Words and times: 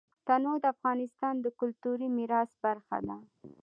تنوع 0.27 0.57
د 0.61 0.65
افغانستان 0.75 1.33
د 1.41 1.47
کلتوري 1.59 2.07
میراث 2.17 2.49
برخه 2.63 2.97
ده. 3.07 3.17